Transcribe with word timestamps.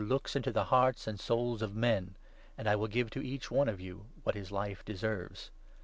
looks 0.03 0.35
into 0.35 0.51
the 0.51 0.63
hearts 0.63 1.05
and 1.05 1.19
souls 1.19 1.61
of 1.61 1.75
men'; 1.75 2.15
and 2.57 2.67
I 2.67 2.75
will 2.75 2.87
give 2.87 3.11
to 3.11 3.23
each 3.23 3.51
one 3.51 3.69
of 3.69 3.79
you 3.79 4.07
what 4.23 4.33
his 4.33 4.51
life 4.51 4.83
deserves. 4.83 5.51